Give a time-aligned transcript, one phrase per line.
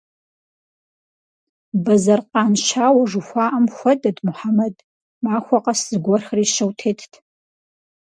[1.83, 4.75] Бэзэр къан щауэ жыхуаӀэм хуэдэт Мухьэмэд:
[5.23, 7.11] махуэ къэс зыгуэрхэр ищэу тетт.